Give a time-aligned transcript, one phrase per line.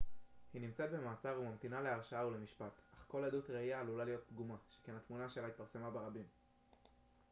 [0.53, 5.29] היא נמצאת במעצר וממתינה להרשעה ולמשפט אך כל עדות ראייה עלולה להיות פגומה שכן התמונה
[5.29, 6.25] שלה התפרסמה ברבים